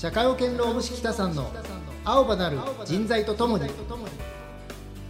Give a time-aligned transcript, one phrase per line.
[0.00, 1.50] 社会保険労務士北さんの
[2.04, 3.68] 青葉なる人材とともに。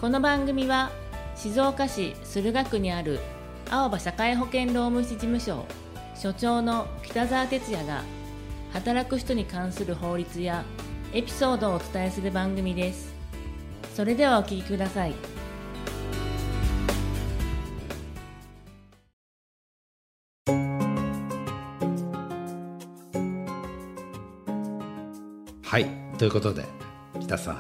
[0.00, 0.91] この番組は
[1.36, 3.21] 静岡市駿河区にある
[3.68, 5.66] 青葉社会保険労務士事務所
[6.14, 8.03] 所長の北澤哲也が
[8.72, 10.64] 働く人に関する法律や
[11.12, 13.12] エピソードをお伝えする番組です。
[13.95, 15.12] それではお聞きください。
[26.18, 26.64] ということで
[27.21, 27.58] 北さん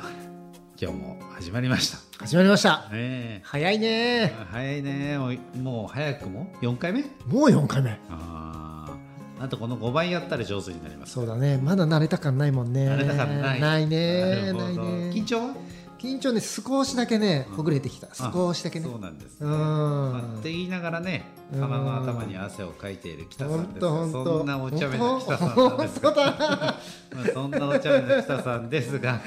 [0.80, 1.98] 今日も始まりました。
[2.24, 2.88] 始まりました。
[2.90, 4.34] ね早いね。
[4.50, 5.16] 早いね。
[5.16, 7.02] もう早くも？4回目？
[7.02, 7.92] もう4回目。
[8.10, 8.96] あ
[9.38, 11.12] ああとこの5倍やったら上手になります。
[11.12, 11.58] そうだね。
[11.58, 12.88] まだ慣れた感ないもんね。
[12.88, 13.60] 慣れた感ない。
[13.60, 14.82] ないねないね
[15.14, 15.54] 緊張は？
[15.98, 18.08] 緊張ね少しだけねほぐれてきた。
[18.18, 18.86] あ少しだけね。
[18.88, 19.50] そうなんですね、うん。
[19.50, 23.60] まあって言いながらねうん鼻の頭に汗をかいている北さほん。
[23.64, 26.12] んですそんなお茶目な北さんなんですが。
[26.14, 29.22] まあそんなお茶目な北さんですが、 はい、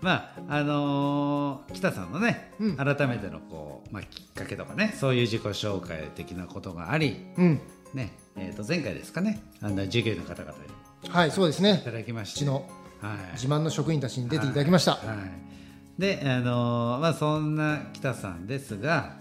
[0.00, 2.76] まああのー北さんのね、うん。
[2.76, 7.60] 改めてのこう、まあ、きっかけとかねそういう自己紹介的なことがあり、うん。
[7.92, 9.42] ねえー、と前回ですかね。
[9.60, 10.54] あの授業の方々
[11.02, 12.40] にはいそうですいねただきまして。
[12.40, 12.54] うちの。
[12.54, 12.79] はい
[13.32, 14.98] 自慢の職員たちに出ていただきました、は
[15.98, 19.18] い、であのーまあそんな北さんですが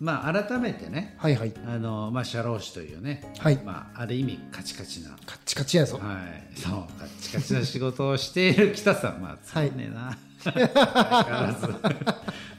[0.00, 1.52] まあ改めてねはいはい。
[1.66, 3.56] あのーまあ社労士というね、はい。
[3.62, 6.20] まあある意味カチカチなカッチカチやぞ、は
[6.54, 9.20] い、そうカチカチな仕事をしている北さん。
[9.20, 11.68] まあつまんねえな、相変わらず。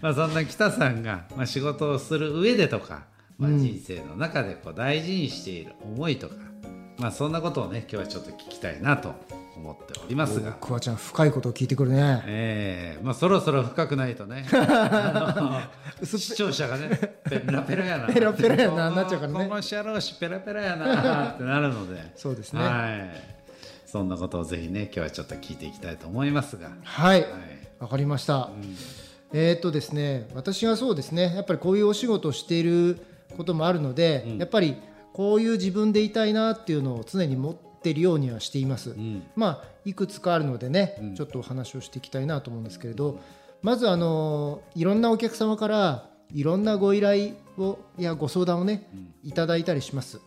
[0.04, 3.06] まあそんな北さんが、まあ、仕事をする上でとか、
[3.40, 3.58] まあ、うん。
[3.58, 6.36] 人生の中でこう大事にしている思いとか、
[7.00, 9.16] まあそんなことをね今日はちょっと聞きたいなと
[9.56, 10.54] 思っておりますが。
[10.54, 12.24] クワちゃん深いことを聞いてくるね。
[12.26, 13.04] ええ。
[13.04, 14.46] まあそろそろ深くないとね。
[16.04, 16.90] 視聴者がね
[17.30, 18.08] ペラペラやな。
[18.08, 19.48] ペラペラやななっちゃうからね。
[19.48, 22.12] この社労士ペラペラやなってなるので。
[22.16, 22.64] そうですね。
[22.64, 23.10] はい。
[23.86, 26.70] そんなことをぜひね今日はちょっと聞いていきたいと思いますが。
[26.84, 27.22] はい。
[27.22, 27.32] はい。
[27.80, 28.76] わかりました、うん。
[29.34, 33.00] えーっとですね私がそうですねやっぱりこういうお仕事をしている
[33.36, 34.38] こともあるので、うん。
[34.38, 34.78] やっぱり
[35.14, 39.24] こういう自分でいたいなっていうのを常に持っているようにはしています、うん。
[39.36, 41.16] まあいくつかあるのでね、うん。
[41.16, 43.20] ちょっとお話をしていきたいなと思うんですけれど
[43.62, 49.30] まずあのいろんなお客様からいろんなご依頼をやご相談をねうん。
[49.30, 50.20] いただいたりします。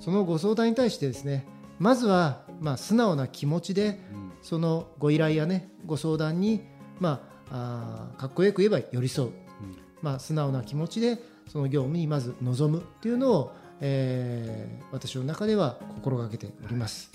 [0.00, 1.46] そのご相談に対してですね
[1.78, 4.32] まずはまあ素直な気持ちでうん。
[4.42, 6.62] そのご依頼やねご相談に
[7.00, 9.32] まああーかっこよく言えば寄り添う、
[10.02, 11.18] まあ、素直な気持ちで
[11.50, 17.10] その業務にまず臨むっていうのを、えー私の中では心がけております。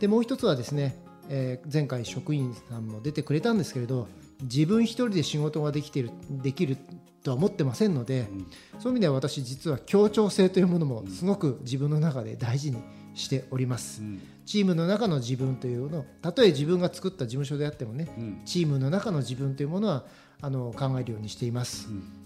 [0.00, 0.96] でもう一つはですね、
[1.28, 4.08] えー前回職員さんも出てくれたんですけれど
[4.42, 6.76] 自分一人で仕事ができてるできる
[7.22, 8.46] とは思ってませんので、うん。
[8.78, 12.82] そういう意味では私実は協調性というものもすごく自分の中で大事に
[13.14, 14.02] しております。
[14.02, 14.20] うん。
[14.44, 18.42] チームの中の自分というのをたとえ自分が作った事務所であってもねうん。
[18.44, 20.04] チームの中の自分というものは
[20.42, 21.88] あの考えるようにしています。
[21.88, 22.23] うん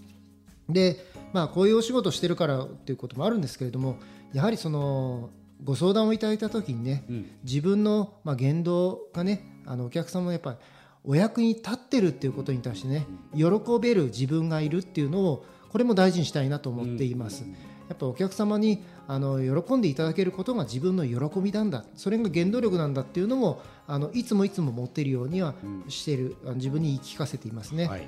[0.69, 3.97] でまあこういうお仕事をしてるからということもあるんですけれども
[4.33, 5.29] やはりその
[5.63, 7.31] ご相談をいただいた時にねうん。
[7.43, 10.57] 自分のまあ言動がねあのお客様のやっぱり
[11.03, 13.45] お役に立ってるっていうことに対してね喜
[13.81, 17.45] べる自分がいるっていうのをこれも大事にしたいなと思っています。
[17.87, 21.85] やっぱお客様にあの喜んでいただけることが自分の喜びなんだ。
[21.95, 25.89] それが原動力なんだっていうのもあのいつもいつも持っているようにはうん。
[25.89, 28.07] しているあの自分に言い聞かせていますね、はい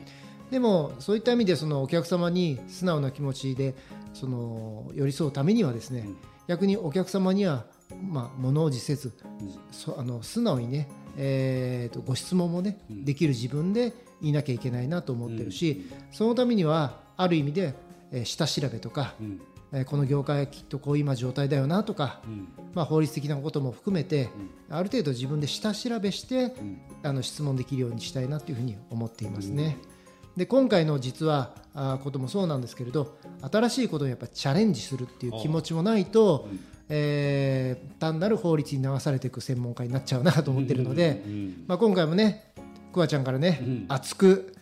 [0.51, 3.73] でもそういった意味でそのお客様に素直な気持ちで
[4.13, 6.17] その寄り添うためにはですね、うん。
[6.47, 7.65] 逆にお客様には、
[8.09, 9.55] まあ、物おじせずうん。
[9.71, 13.05] そあの素直にね、えーとご質問もね、うん。
[13.05, 17.73] できる自分でいなきゃいけないなと思ってるし、そのためにはある意味で、
[18.11, 19.41] えー下調べとか、うん。
[19.71, 22.49] えーこの業界はきっとこういう今状態だよなとか、うん。
[22.73, 24.27] まあ、法律的なことも含めて、
[24.69, 26.81] ある程度自分で下調べしてうん。
[27.03, 29.77] あの質問できるようにしたいなというふうに思っていますね。
[30.41, 33.15] で今回の実はあこともそうなんですけれど
[33.51, 36.59] 新しいことにやっぱチャレンジするっていう気持ちもないと、うん。
[36.89, 42.51] えー単なる法律に流されていく専門家になっちゃうなと思ってるので、うんまあ、今回もね
[42.91, 44.55] くわちゃんからね、うん熱く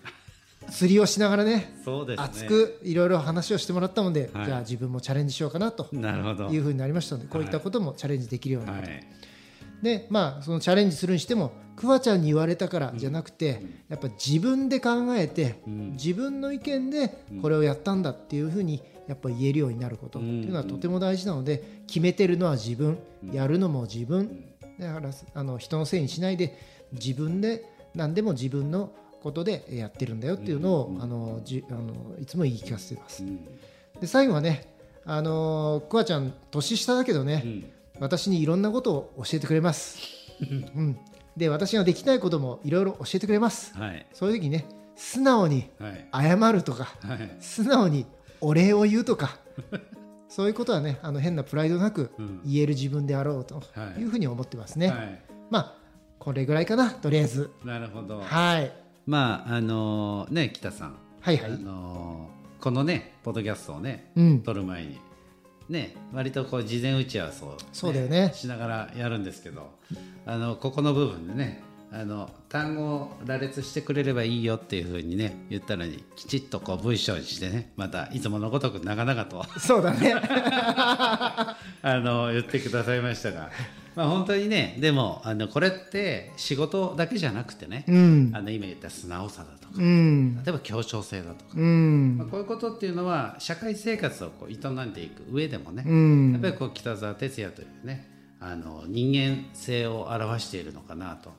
[0.70, 2.24] 釣りをしながらねそうですね。
[2.26, 4.46] 熱くいろいろ話をしてもらったので、はい。
[4.48, 9.08] じゃあ自分もチャレンジしようかなというふうになりましたのでこういったこともチャレンジできるようになると、はい
[9.82, 15.92] でまあそのチャレンジするにしてもくわちゃんに言われたからじゃなくて、やっぱ自分で考えて、うん。
[15.92, 23.00] 自分の意見でこれをやったんだっていうふうにやっぱ言えるようになることっていうのはとても大事なので決めてるのは自分
[23.32, 24.46] やるのも自分
[24.78, 26.58] だからあの人のせいにしないで
[26.92, 27.66] 自分で
[27.96, 28.92] 何でも自分の
[29.24, 33.24] ことでやってるんだよっていうのを、あのじあのいつも言い聞かせてます。
[33.24, 33.44] うん。
[34.00, 34.74] で最後はね
[35.06, 39.98] あのくわちゃん年下だけどね、うん私にいろんなことを教えてくれます、
[40.42, 40.46] う
[40.82, 40.98] ん、
[41.38, 43.78] で私ができないこともいろいろ教えてくれます。
[43.78, 44.06] はい。
[44.14, 44.66] そういう時にね
[44.96, 46.28] 素直にはい。
[46.38, 47.36] 謝るとかはい。
[47.40, 48.06] 素直に
[48.42, 49.38] お礼を言うとか
[50.30, 52.42] そういうことはねあの変なプライドなくうん。
[52.46, 54.02] 言える自分であろうとはい。
[54.02, 55.22] いうふうに思ってますね、はい。
[55.50, 55.76] まあ
[56.20, 57.50] これぐらいかなとりあえず。
[57.64, 58.20] なるほど。
[58.22, 58.72] はい。
[59.06, 60.90] まああのね北さん。
[60.90, 61.58] あはいはい。
[61.60, 62.30] の
[62.60, 64.42] このねポッドキャストをねうん。
[64.42, 65.00] 撮る前に
[65.70, 68.32] ね割とこう事前打ち合わせを、そうだよね。
[68.34, 69.70] しながらやるんですけど
[70.26, 80.16] あのここの部分でねあの単語を羅列してくれればいいよっていうふうにね言ったのにきちっとこう文章にしてねまたいつものごとく長々とそうだね。
[80.22, 83.50] あの言ってくださいましたが、
[84.00, 88.32] まあ、本当にねでもあのこれって仕事だけじゃなくてね、うん。
[88.34, 90.36] あの今言った素直さだとかうん。
[90.38, 92.18] 例えば協調性だとか、うん。
[92.18, 96.32] まあ、こういうことっていうのは社会生活をこう営んでいく上でもね、うん。
[96.32, 98.10] やっぱりこう北澤哲也というね
[98.40, 101.34] あの人間性を表しているのかなと。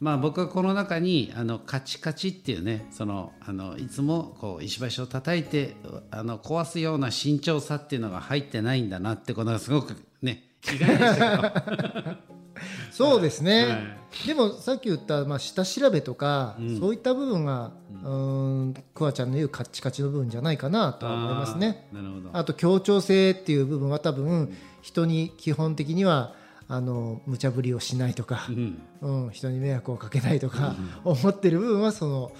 [0.00, 5.76] まあ、僕はこの中にあのカチカチっていうねそのあのいつもこう石橋を叩いて
[6.10, 12.36] あの壊すような慎重さっていうのが入ってないんだなってことがすごくね意外でしたけど
[12.90, 16.78] そうですね、はでもさっき言った、まあ、下調べとか、うん。
[16.78, 17.72] そういった部分が
[18.02, 21.88] うーんクワちゃんの言うカッチカチの部分じゃないかなとは思いますね。
[21.92, 22.30] あーなるほど。
[22.32, 26.34] あと協調性っていう部分は多分人に基本的には
[26.68, 28.82] あの無茶ぶりをしないとかう、ん。
[29.02, 30.74] うん、人に迷惑をかけないとか、
[31.04, 32.32] 思ってる部分はその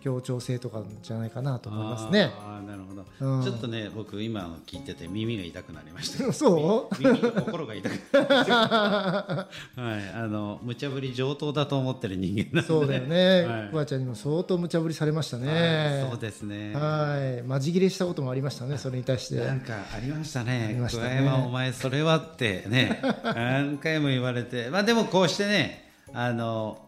[0.00, 2.32] 協調性とかじゃないかなと思いますね。
[2.38, 3.04] あーなるほど、
[3.36, 3.42] うん。
[3.42, 6.30] ちょっとね僕今の聞いてて耳が痛くなりました。
[6.32, 9.78] そう耳と心が痛く はい
[10.14, 13.68] あの無茶ぶり上等だと思ってる人間なんで、ね、そうだよね、はい。
[13.70, 16.06] クワちゃんにも相当無茶ぶりされましたはいね。
[16.10, 16.74] そうですね。
[16.74, 19.36] はい、マジ切れしたこともありましたね、それに対して。
[19.36, 20.66] なんかありましたね。
[20.68, 21.28] ありましたね。
[21.46, 24.70] お前それはってね何回も言われて。
[24.70, 26.78] まあでもこうしてねあの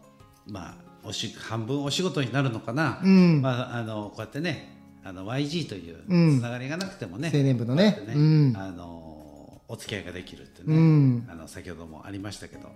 [0.47, 3.41] まあおし半分お仕事になるのかな、うん。
[3.41, 6.39] まああのこうやってねあの YG といううん。
[6.39, 7.97] つながりがなくてもね、青年部のね。
[7.99, 8.53] こうん。
[8.55, 11.27] あのお付き合いができるってね、うん。
[11.29, 12.69] あの先ほどもありましたけど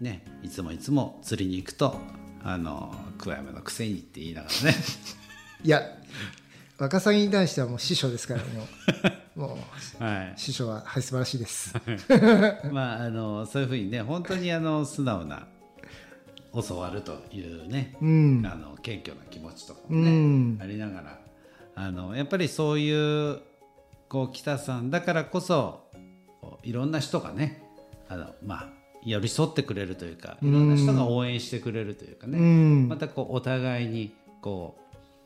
[0.00, 1.96] ねいつもいつも釣りに行くと
[2.42, 4.76] あの桑山のくせにって言いながらね。
[5.64, 5.80] いや、
[6.76, 8.68] 若さぎに対してはもう師匠ですから、も
[9.36, 9.58] う、 も
[10.00, 10.34] うはい。
[10.36, 11.74] 師匠は、はい、素晴らしいです。
[12.70, 15.46] まああのそういうふうにね本当にあの素直な
[16.54, 18.42] 教わるというね、うん。
[18.44, 20.58] あの謙虚な気持ちとかうもね、ん。
[20.60, 21.18] ありながら
[21.74, 23.40] あのやっぱりそういう
[24.08, 25.84] こう北さんだからこそ
[26.62, 27.62] いろんな人がね
[28.08, 28.68] あのまあ
[29.04, 32.88] 寄り添ってくれるというかいろんな人が応援してくれるというかね、うん。
[32.88, 34.76] またこうお互いにこ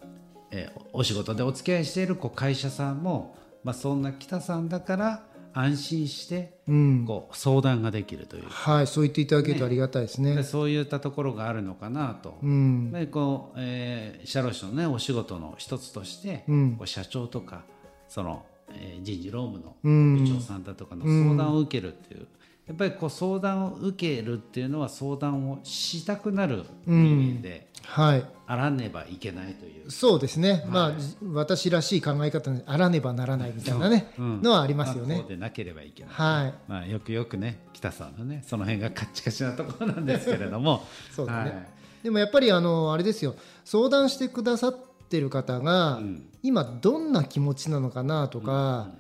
[0.03, 0.07] う、
[0.51, 5.23] えーお仕事でお付き合いしているこう会社さんも、まあ、そんな北さんだから
[5.53, 7.05] 安心してうん。
[7.07, 10.35] こう相談ができるという、はい、そう言っていただけるとありがたいですね。
[10.35, 12.39] でそういったところがあるのかなと。
[12.43, 13.09] うん。
[13.11, 16.77] こう、えー社労士のねお仕事の一つとして、うん。
[16.77, 17.65] こう社長とか
[18.09, 20.25] その、えー人事労務のうん。
[20.25, 22.27] 部長さんだとかの相談を受けるっていう、
[22.69, 34.43] やっぱりこう相談を受けるっていうのは相談をしたくなる人間ではい、あらねばいけないという、そうですね、まあ、じ私らしい考え方にあらねばならないみたいなね、うん。
[34.43, 35.17] のはありますよね。
[35.17, 35.27] まあ。
[35.27, 40.87] でなければいけない、はい、まあ、よくよくね北さんのねその辺がカッチカチなところなんですけれども。
[41.11, 41.51] そうだね。
[41.51, 41.69] はい。
[42.03, 43.35] でもやっぱりあのあれですよ。
[43.65, 44.77] 相談してくださっ
[45.09, 46.29] てる方が、うん。
[46.43, 48.91] 今どんな気持ちなのかなとか、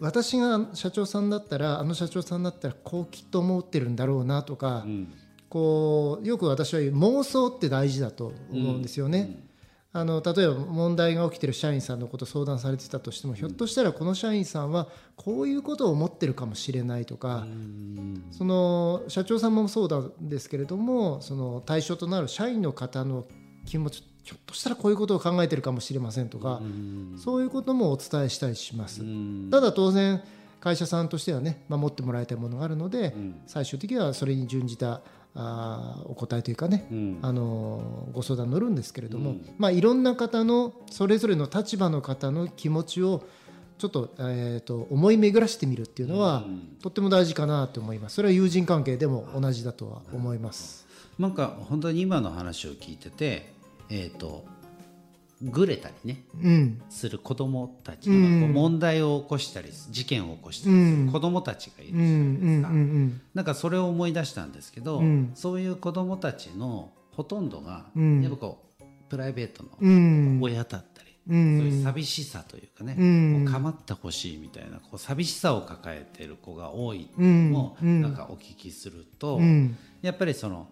[0.00, 5.12] 私が社長さんだったらあの社長さんだったらこうきっと思ってるんだろうなとか、うん。
[5.48, 9.38] こうよく私は言う妄想って大事だと思うんですよね。
[9.92, 18.24] あの例えば問題が起きてる社員さんのこと相談されてたとしても、ひょっとしたらこの社員さんはこういうことを思ってるかもしれないとか、うん。
[18.32, 23.24] その社長さんもそうなんですけれどもその対象となる社員の方の
[23.64, 27.18] 気持ちひょっとしたらこういうことを考えてるかもしれませんとか、うん。
[27.18, 29.02] そういうこともお伝えしたりします。
[29.02, 29.48] うん。
[29.50, 30.22] ただ当然
[30.60, 33.34] 会社さんとしてはね守ってもらいたいものがあるので、うん。
[33.46, 35.02] 最終的にはそれに準じた
[35.34, 37.18] あーお答えというかね、うん。
[37.20, 39.54] あのーご相談乗るんですけれども、うん。
[39.58, 43.24] まあ、いろんな方のそれぞれの立場の方の気持ちを
[43.76, 46.76] ちょっと,、えー、と思い巡らしてみるっていうのは、うん。
[46.80, 48.14] とっても大事かなと思います。
[48.14, 50.86] それは友人関係でも同じだとは思います。
[51.18, 53.53] なんか本当に今の話を聞いてて、
[53.90, 54.44] えー、と
[55.42, 56.82] ぐれたりねうん。
[56.88, 58.40] する子どもたち、うん。
[58.40, 61.06] こう問題を起こしたり事件を起こしたりすうん。
[61.06, 65.32] る子どもたちがいるうんうんうんなんかそれを思い出したんですけど、うん。
[65.34, 68.22] そういう子どもたちのほとんどが、うん。
[68.22, 71.58] やっぱこうプライベートの親だったり、うん。
[71.58, 77.52] そういう寂しさというかね、う構ってほしいみたいなこう寂しさを抱えてる子が多いうん。
[77.52, 78.02] のもうん。
[78.02, 79.76] なんかお聞きすると、うん。
[80.00, 80.68] やっぱりその、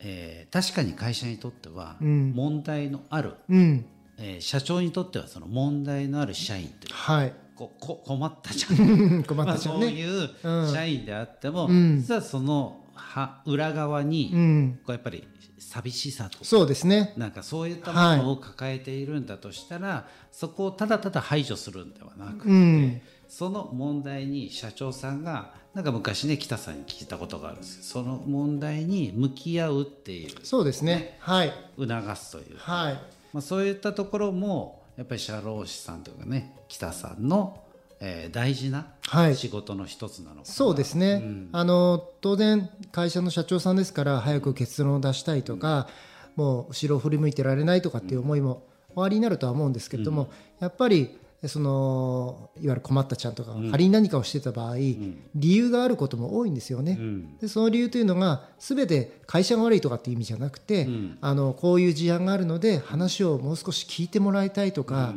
[0.00, 2.32] えー確かに会社にとってはうん。
[2.34, 3.84] 問題のある、うん。
[4.18, 7.32] えー社長にとってはその問題のある社員というはい。
[7.56, 9.22] ここ困ったじゃん。
[9.28, 9.88] 困ったじゃんね。
[9.88, 10.72] いううん。
[10.72, 11.98] 社員であっても、うん。
[11.98, 14.78] 実はそのは裏側に、うん。
[14.84, 15.26] こうやっぱり
[15.58, 17.12] 寂しさとかそうですね。
[17.18, 30.30] なんかそういったものを抱えているんだとしたら、そこをただただ排除するんではなくて、うんその問題に社長さんがなんか昔ね北さんに聞いたことがあるんですその問題に向き合うっていう。
[30.42, 31.16] そうですね。
[31.20, 31.52] はい。
[31.78, 32.94] 促すという、はい。
[33.32, 37.62] まあ、そういったところもやっぱり社労士さんというかね北さんの、
[38.00, 39.36] えー大事なはい。
[39.36, 41.22] 仕事の一つなのかな、そうですね、
[41.52, 45.88] あの当然会社の社長さんですから早く結論を出したいとか、
[46.34, 48.64] もう後ろを振り向いてられないとかっていう思いも
[48.96, 51.16] おありになるとは思うんですけれども、やっぱり
[51.48, 56.98] そのいわゆる困ったちゃんとか仮に何かをしてた場合、理由があることも多いんですよね。
[57.00, 57.38] うん。
[57.38, 61.18] でその理由というのが全て会社が悪いとかっていう意味じゃなくて、ん。
[61.20, 65.14] あのこういう事案があるので話をもう少し聞いてもらいたいとか、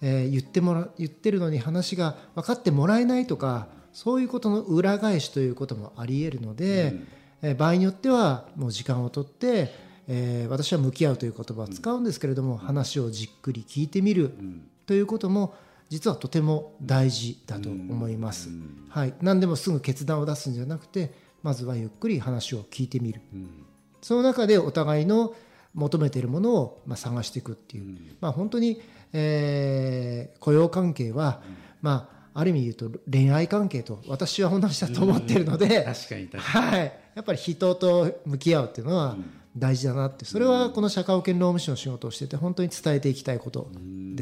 [0.00, 6.94] えー言ってもら言ってるのに話が分かってもらえないとかそういうことの裏返しということもありえるので、
[7.42, 9.72] えー場合によってはもう時間を取って、
[10.08, 14.32] えー私は向き合うという言葉を使うんですけれども、話をじっくり聞いてみる
[14.86, 15.54] ということも
[15.88, 18.48] 実はとても大事だと思います。
[18.88, 21.12] はい、何でもすぐ決断を出すんじゃなくて
[21.42, 23.20] まずはゆっくり話を聞いてみる、
[24.00, 25.34] その中でお互いの
[25.74, 28.80] 求めているものをまあ探していくっていう、まあ、本当に、
[29.12, 31.42] えー雇用関係は、
[31.80, 39.16] まあ、ある意味言うと恋愛関係と私は同じだと思っているので、確かにはい、やっぱり人と向き合うっていうのは
[39.56, 40.24] 大事だなって。
[40.24, 43.70] それはこの社会保険労務士の仕事をしてて本当に伝えていきたいこと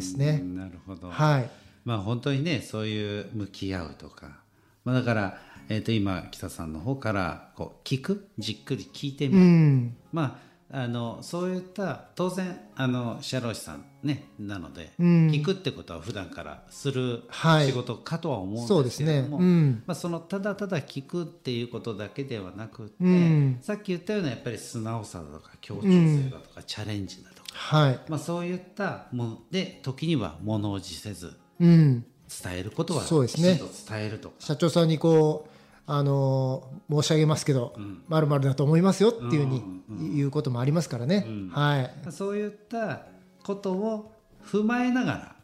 [0.01, 0.41] ですね。
[0.43, 1.51] になるほど、はい、
[1.85, 4.41] まあ本当にねそういう向き合うとか、
[4.85, 5.39] まあ、だから、
[5.69, 8.29] えー、と今北さんの方からこう聞く？
[8.39, 9.97] じっくり聞いてみうる、ん。
[10.13, 15.29] まああのそういった当然あの社労士さんねなので、うん。
[15.29, 17.67] 聞くってことは普段からするはい。
[17.67, 19.83] 仕事かとは思そううんですけれども、うん。
[19.85, 23.59] まあ、そのただただ聞くっていうことだけではなくて、うん。
[23.63, 28.01] さっき言ったようなやっぱり素直さだとか協調性だとか、チャレンジだとか、はい。
[28.09, 32.05] まあ、そういったもので時には物おじせずうん、
[32.43, 33.61] 伝えることはそうですね。
[33.89, 34.31] 伝えると。
[34.31, 35.51] か社長さんにこう
[35.87, 37.75] あの申し上げますけど
[38.09, 43.03] まるまるだと思いますよっていうふうに言うこともありますからね、はい、そういった
[43.43, 44.13] ことを
[44.45, 45.37] 踏まえながら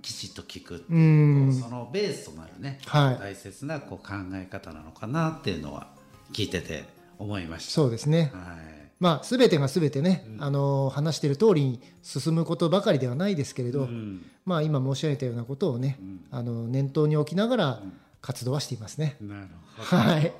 [0.00, 1.52] きちっと聞くってういう、ん。
[1.52, 3.18] そのベースとなるね、はい。
[3.18, 5.88] 大切なこう考え方なのかなっていうのは
[6.32, 6.84] 聞いてて
[7.18, 8.30] 思いましそうですね。
[8.32, 8.38] た。
[8.38, 14.24] はいまあ全てが全てね、あの話している通りに進むことばかりではないですけれど、うん。
[14.44, 15.98] まあ今申し上げたようなことをね、
[16.30, 17.82] あの念頭に置きながら
[18.20, 19.16] 活動はしていますね。
[19.20, 20.02] なるほど。
[20.02, 20.32] はい、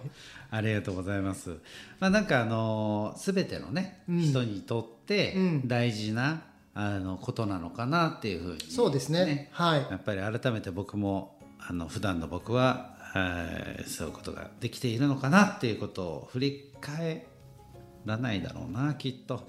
[0.51, 1.59] ありがとうございます。
[2.01, 5.69] まあなんかあのすべてのね、人にとってうん。
[5.69, 6.43] 大事な
[6.75, 9.51] あのことなのかなっていうふうに、そうですね。
[9.53, 9.87] はい。
[9.91, 17.27] やっぱり改めて僕もあの普段の僕は、えーそういうことができているのかなっていうことを振り返
[18.09, 19.45] らないだろうな きっと。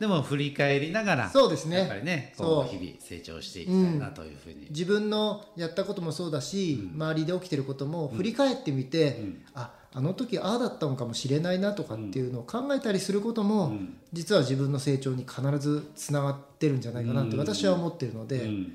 [0.00, 1.78] でも振り返りながらそうですね。
[1.78, 4.68] やっぱりねこう日々成長していきたいなというふうに。
[4.70, 9.22] 自分のやったこともそうだし、周りで起きてることも振り返ってみて、
[9.54, 13.72] ああの時ああだったのかもしれないなとかっていうのを考えたりすることも、
[14.12, 18.72] 実は自分の成長に必ずつながってるんじゃないかなって私は思ってるので、うん。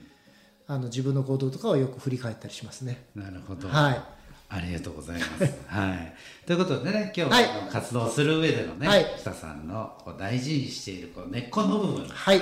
[0.66, 3.06] あの自分の行動とかはよく振り返ったりしますね。
[3.16, 3.68] なるほど。
[3.68, 5.54] はいありがとうございます。
[5.68, 6.14] はい。
[6.46, 12.42] ということでね、今日は活動する上でのね、はい北さんのこう大事にしているこう根っこの部分ね、はい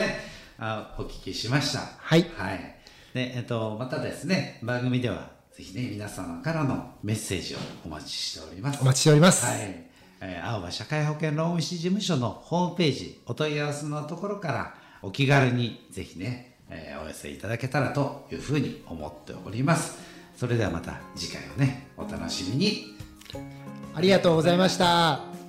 [0.60, 1.80] あお聞きしました。
[1.98, 2.76] はいはい。
[3.14, 8.80] で、えっと、またですね、番組では、ぜひね、皆様からのメッセージをお待ちしております。
[8.82, 9.46] お待ちしております。
[9.46, 9.58] はい。
[10.22, 20.11] えー青葉社会保険労務士事務所のホームページ、お問い合わせのところから、お気軽にぜひね、えーお寄せいただけたらというふうに思っております。
[20.42, 22.98] それではまた次回をね、お楽しみに。
[23.94, 25.41] ありがとうございました。